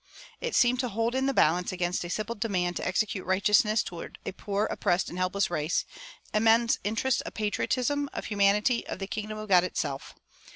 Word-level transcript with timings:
It 0.39 0.55
seemed 0.55 0.79
to 0.79 0.89
hold 0.89 1.13
in 1.13 1.27
the 1.27 1.31
balance 1.31 1.71
against 1.71 2.03
a 2.03 2.09
simple 2.09 2.33
demand 2.33 2.75
to 2.77 2.87
execute 2.87 3.23
righteousness 3.23 3.83
toward 3.83 4.17
a 4.25 4.31
poor, 4.31 4.65
oppressed, 4.65 5.09
and 5.09 5.19
helpless 5.19 5.51
race, 5.51 5.85
immense 6.33 6.79
interests 6.83 7.21
of 7.21 7.35
patriotism, 7.35 8.09
of 8.11 8.25
humanity, 8.25 8.83
of 8.87 8.97
the 8.97 9.05
kingdom 9.05 9.37
of 9.37 9.49
God 9.49 9.63
itself. 9.63 10.15